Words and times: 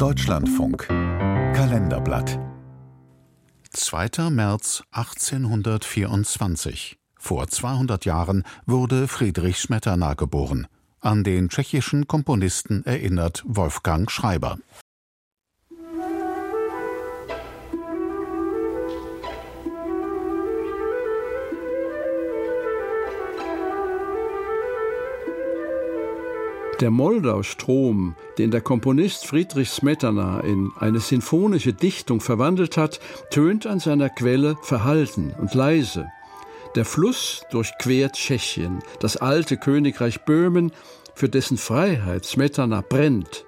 Deutschlandfunk 0.00 0.88
Kalenderblatt 0.88 2.38
2. 3.74 4.30
März 4.30 4.82
1824 4.92 6.98
Vor 7.18 7.48
200 7.48 8.06
Jahren 8.06 8.44
wurde 8.64 9.08
Friedrich 9.08 9.58
Smetana 9.58 10.14
geboren. 10.14 10.68
An 11.00 11.22
den 11.22 11.50
tschechischen 11.50 12.08
Komponisten 12.08 12.82
erinnert 12.86 13.44
Wolfgang 13.46 14.10
Schreiber. 14.10 14.56
Der 26.80 26.90
Moldau-Strom, 26.90 28.14
den 28.38 28.50
der 28.50 28.62
Komponist 28.62 29.26
Friedrich 29.26 29.68
Smetana 29.68 30.40
in 30.40 30.70
eine 30.78 31.00
sinfonische 31.00 31.74
Dichtung 31.74 32.22
verwandelt 32.22 32.78
hat, 32.78 33.00
tönt 33.30 33.66
an 33.66 33.80
seiner 33.80 34.08
Quelle 34.08 34.56
verhalten 34.62 35.34
und 35.38 35.52
leise. 35.52 36.08
Der 36.76 36.86
Fluss 36.86 37.42
durchquert 37.50 38.14
Tschechien, 38.14 38.78
das 38.98 39.18
alte 39.18 39.58
Königreich 39.58 40.24
Böhmen, 40.24 40.72
für 41.14 41.28
dessen 41.28 41.58
Freiheit 41.58 42.24
Smetana 42.24 42.80
brennt. 42.80 43.44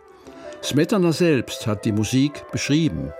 Smetana 0.63 1.13
selbst 1.13 1.67
hat 1.67 1.87
die 1.87 1.93
Musik 1.93 2.45
beschrieben. 2.53 3.15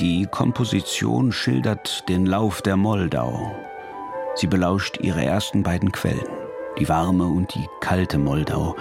Die 0.00 0.26
Komposition 0.30 1.32
schildert 1.32 2.08
den 2.08 2.24
Lauf 2.24 2.62
der 2.62 2.78
Moldau. 2.78 3.54
Sie 4.36 4.46
belauscht 4.46 5.00
ihre 5.02 5.22
ersten 5.22 5.62
beiden 5.62 5.92
Quellen, 5.92 6.28
die 6.78 6.88
warme 6.88 7.26
und 7.26 7.54
die 7.54 7.66
kalte 7.80 8.16
Moldau, 8.16 8.74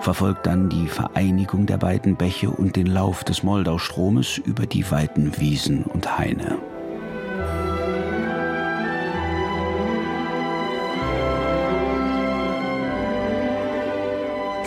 verfolgt 0.00 0.46
dann 0.46 0.68
die 0.68 0.88
Vereinigung 0.88 1.66
der 1.66 1.78
beiden 1.78 2.16
Bäche 2.16 2.50
und 2.50 2.76
den 2.76 2.86
Lauf 2.86 3.24
des 3.24 3.42
Moldau-Stromes 3.42 4.38
über 4.38 4.66
die 4.66 4.90
weiten 4.90 5.38
Wiesen 5.38 5.84
und 5.84 6.18
Haine. 6.18 6.58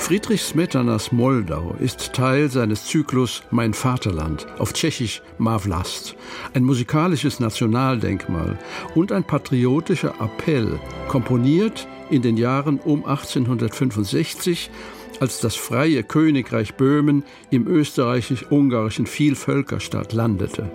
Friedrich 0.04 0.42
Smetanas 0.44 1.14
Moldau 1.14 1.78
ist 1.80 2.12
Teil 2.12 2.50
seines 2.50 2.88
Zyklus 2.88 3.42
Mein 3.52 3.74
Vaterland, 3.74 4.46
auf 4.60 4.74
Tschechisch 4.74 5.22
Mavlast, 5.38 6.16
ein 6.54 6.66
musikalisches 6.66 7.40
Nationaldenkmal 7.40 8.60
und 8.96 9.14
ein 9.14 9.24
patriotischer 9.24 10.14
Appell, 10.20 10.78
komponiert 11.08 11.88
in 12.10 12.22
den 12.22 12.36
Jahren 12.36 12.80
um 12.80 13.06
1865 13.06 14.70
als 15.20 15.40
das 15.40 15.56
freie 15.56 16.04
Königreich 16.04 16.76
Böhmen 16.76 17.24
im 17.50 17.68
österreichisch-ungarischen 17.68 19.06
Vielvölkerstaat 19.06 20.14
landete. 20.14 20.70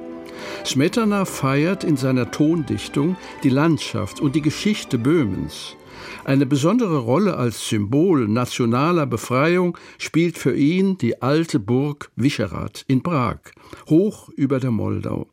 Smetana 0.65 1.25
feiert 1.25 1.85
in 1.85 1.97
seiner 1.97 2.31
Tondichtung 2.31 3.17
die 3.43 3.49
Landschaft 3.49 4.21
und 4.21 4.35
die 4.37 4.43
Geschichte 4.43 4.99
Böhmens. 4.99 5.77
Eine 6.25 6.47
besondere 6.47 6.99
Rolle 6.99 7.37
als 7.37 7.69
Symbol 7.69 8.29
nationaler 8.29 9.07
Befreiung 9.07 9.77
spielt 9.99 10.39
für 10.39 10.55
ihn 10.55 10.99
die 10.99 11.23
alte 11.23 11.59
Burg 11.59 12.11
Visegrad 12.17 12.85
in 12.87 13.03
Prag, 13.03 13.39
hoch 13.89 14.29
über 14.31 14.61
der 14.61 14.71
Moldau. 14.71 15.27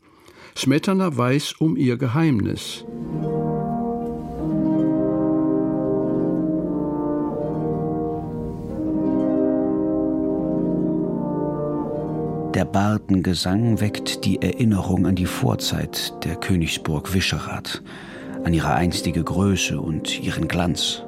Smetana 0.57 1.15
weiß 1.15 1.55
um 1.59 1.75
ihr 1.75 1.97
Geheimnis. 1.97 2.85
Der 12.55 12.63
Bardengesang 12.63 13.81
weckt 13.81 14.23
die 14.23 14.41
Erinnerung 14.41 15.05
an 15.05 15.15
die 15.15 15.25
Vorzeit 15.25 16.13
der 16.23 16.37
Königsburg 16.37 17.13
Visegrad, 17.13 17.83
an 18.45 18.53
ihre 18.53 18.73
einstige 18.73 19.25
Größe 19.25 19.77
und 19.77 20.23
ihren 20.23 20.47
Glanz, 20.47 21.03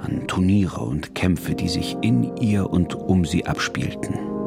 an 0.00 0.26
Turniere 0.28 0.80
und 0.80 1.14
Kämpfe, 1.14 1.54
die 1.54 1.68
sich 1.68 1.94
in 2.00 2.34
ihr 2.38 2.70
und 2.70 2.94
um 2.94 3.26
sie 3.26 3.44
abspielten. 3.44 4.37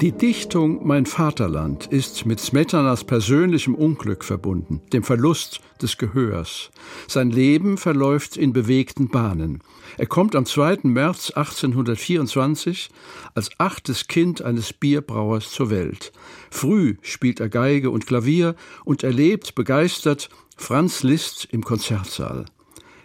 Die 0.00 0.12
Dichtung 0.12 0.86
Mein 0.86 1.04
Vaterland 1.04 1.86
ist 1.88 2.24
mit 2.24 2.40
Smetanas 2.40 3.04
persönlichem 3.04 3.74
Unglück 3.74 4.24
verbunden, 4.24 4.80
dem 4.94 5.02
Verlust 5.02 5.60
des 5.82 5.98
Gehörs. 5.98 6.70
Sein 7.06 7.28
Leben 7.28 7.76
verläuft 7.76 8.38
in 8.38 8.54
bewegten 8.54 9.08
Bahnen. 9.08 9.62
Er 9.98 10.06
kommt 10.06 10.34
am 10.36 10.46
2. 10.46 10.78
März 10.84 11.32
1824 11.32 12.88
als 13.34 13.50
achtes 13.58 14.06
Kind 14.06 14.40
eines 14.40 14.72
Bierbrauers 14.72 15.50
zur 15.50 15.68
Welt. 15.68 16.12
Früh 16.50 16.96
spielt 17.02 17.38
er 17.38 17.50
Geige 17.50 17.90
und 17.90 18.06
Klavier 18.06 18.54
und 18.86 19.04
erlebt 19.04 19.54
begeistert 19.54 20.30
Franz 20.56 21.02
Liszt 21.02 21.46
im 21.50 21.62
Konzertsaal. 21.62 22.46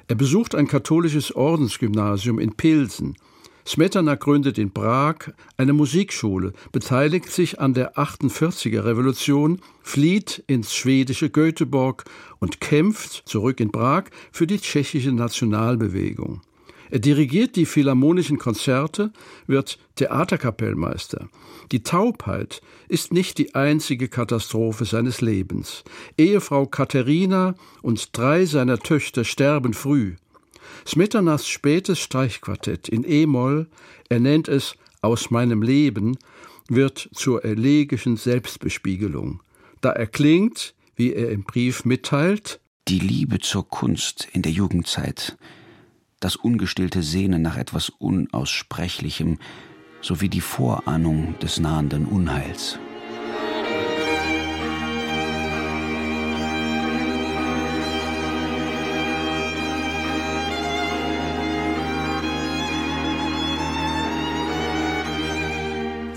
Er 0.08 0.16
besucht 0.16 0.56
ein 0.56 0.70
katholisches 0.70 1.36
Ordensgymnasium 1.36 2.40
in 2.40 2.56
Pilsen. 2.56 3.18
Smetana 3.68 4.14
gründet 4.14 4.60
in 4.60 4.72
Prag 4.72 5.32
eine 5.58 5.74
Musikschule, 5.74 6.54
beteiligt 6.72 7.32
sich 7.32 7.60
an 7.60 7.74
der 7.74 7.96
48er 7.98 8.86
Revolution, 8.86 9.60
flieht 9.82 10.44
ins 10.46 10.76
schwedische 10.76 11.32
Göteborg 11.32 12.06
und 12.40 12.62
kämpft 12.62 13.24
zurück 13.28 13.60
in 13.60 13.72
Prag 13.72 14.06
für 14.32 14.46
die 14.46 14.60
tschechische 14.60 15.12
Nationalbewegung. 15.12 16.42
Er 16.92 17.00
dirigiert 17.00 17.56
die 17.56 17.66
philharmonischen 17.66 18.38
Konzerte, 18.38 19.12
wird 19.48 19.80
Theaterkapellmeister. 19.96 21.30
Die 21.72 21.82
Taubheit 21.82 22.62
ist 22.88 23.12
nicht 23.12 23.40
die 23.40 23.56
einzige 23.56 24.08
Katastrophe 24.08 24.86
seines 24.86 25.22
Lebens. 25.22 25.84
Ehefrau 26.18 26.68
Katharina 26.68 27.56
und 27.82 28.16
drei 28.16 28.46
seiner 28.46 28.78
Töchter 28.78 29.24
sterben 29.24 29.74
früh. 29.74 30.16
Smetanas 30.88 31.48
spätes 31.48 32.00
Streichquartett 32.00 32.90
in 32.90 33.04
E-Moll, 33.04 33.68
er 34.10 34.20
nennt 34.20 34.48
es 34.48 34.76
Aus 35.02 35.30
meinem 35.30 35.62
Leben, 35.62 36.18
wird 36.68 37.10
zur 37.14 37.46
elegischen 37.46 38.18
Selbstbespiegelung. 38.18 39.42
Da 39.82 39.92
erklingt, 39.92 40.74
wie 40.96 41.14
er 41.14 41.30
im 41.32 41.44
Brief 41.44 41.86
mitteilt, 41.86 42.60
die 42.88 43.00
Liebe 43.00 43.40
zur 43.40 43.68
Kunst 43.68 44.28
in 44.34 44.42
der 44.42 44.52
Jugendzeit, 44.52 45.38
das 46.20 46.36
ungestillte 46.36 47.04
Sehnen 47.04 47.42
nach 47.42 47.58
etwas 47.58 47.90
Unaussprechlichem 47.90 49.38
sowie 50.02 50.30
die 50.30 50.42
Vorahnung 50.42 51.36
des 51.40 51.60
nahenden 51.60 52.06
Unheils. 52.06 52.80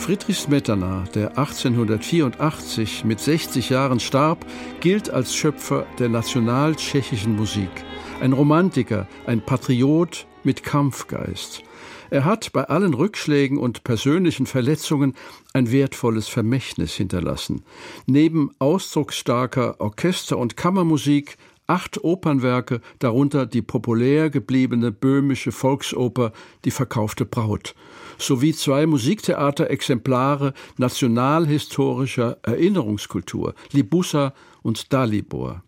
Friedrich 0.09 0.39
Smetana, 0.39 1.05
der 1.15 1.37
1884 1.37 3.05
mit 3.05 3.21
60 3.21 3.69
Jahren 3.69 4.01
starb, 4.01 4.47
gilt 4.81 5.11
als 5.11 5.35
Schöpfer 5.35 5.85
der 5.99 6.09
national-tschechischen 6.09 7.37
Musik. 7.37 7.69
Ein 8.19 8.33
Romantiker, 8.33 9.07
ein 9.27 9.45
Patriot 9.45 10.27
mit 10.45 10.63
Kampfgeist. 10.63 11.63
Er 12.09 12.25
hat 12.25 12.55
bei 12.55 12.65
allen 12.65 12.95
Rückschlägen 12.95 13.59
und 13.59 13.85
persönlichen 13.85 14.47
Verletzungen 14.47 15.15
ein 15.53 15.71
wertvolles 15.71 16.27
Vermächtnis 16.27 16.95
hinterlassen. 16.95 17.63
Neben 18.07 18.53
ausdrucksstarker 18.61 19.79
Orchester- 19.79 20.39
und 20.39 20.57
Kammermusik 20.57 21.37
acht 21.69 22.03
Opernwerke, 22.03 22.81
darunter 22.99 23.47
die 23.47 23.63
populär 23.63 24.31
gebliebene 24.31 24.91
böhmische 24.91 25.53
Volksoper 25.53 26.33
Die 26.65 26.71
verkaufte 26.73 27.25
Braut, 27.25 27.75
sowie 28.19 28.53
zwei 28.53 28.87
Musiktheaterexemplare 28.87 30.55
nationalhistorischer 30.79 32.39
Erinnerungskultur, 32.43 33.55
Libussa 33.71 34.35
und 34.63 34.93
Dalibor. 34.93 35.63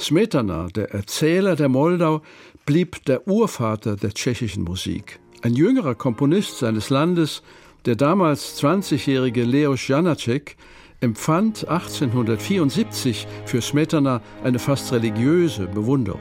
Smetana, 0.00 0.66
der 0.74 0.90
Erzähler 0.90 1.56
der 1.56 1.68
Moldau, 1.68 2.22
blieb 2.66 3.04
der 3.04 3.26
Urvater 3.28 3.96
der 3.96 4.12
tschechischen 4.12 4.64
Musik. 4.64 5.20
Ein 5.42 5.54
jüngerer 5.54 5.94
Komponist 5.94 6.58
seines 6.58 6.90
Landes, 6.90 7.42
der 7.84 7.94
damals 7.94 8.60
20-jährige 8.60 9.44
Leos 9.44 9.86
Janacek, 9.86 10.56
empfand 11.00 11.68
1874 11.68 13.26
für 13.44 13.60
Smetana 13.60 14.20
eine 14.44 14.58
fast 14.58 14.92
religiöse 14.92 15.66
Bewunderung. 15.66 16.20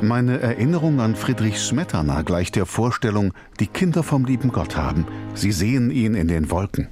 Meine 0.00 0.40
Erinnerung 0.40 1.00
an 1.00 1.14
Friedrich 1.14 1.58
Smetana 1.58 2.22
gleicht 2.22 2.56
der 2.56 2.66
Vorstellung, 2.66 3.32
die 3.60 3.68
Kinder 3.68 4.02
vom 4.02 4.24
lieben 4.24 4.50
Gott 4.50 4.76
haben. 4.76 5.06
Sie 5.34 5.52
sehen 5.52 5.90
ihn 5.90 6.14
in 6.14 6.26
den 6.26 6.50
Wolken. 6.50 6.88